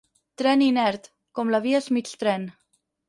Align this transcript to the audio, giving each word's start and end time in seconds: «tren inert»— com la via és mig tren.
«tren 0.41 0.61
inert»— 0.67 1.09
com 1.41 1.53
la 1.57 1.61
via 1.67 1.83
és 1.85 1.91
mig 1.99 2.13
tren. 2.25 2.49